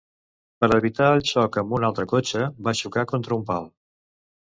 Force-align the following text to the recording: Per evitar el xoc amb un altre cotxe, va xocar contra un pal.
Per 0.63 0.69
evitar 0.77 1.09
el 1.17 1.21
xoc 1.33 1.61
amb 1.63 1.77
un 1.81 1.87
altre 1.91 2.09
cotxe, 2.15 2.43
va 2.71 2.77
xocar 2.83 3.09
contra 3.15 3.41
un 3.41 3.49
pal. 3.55 3.73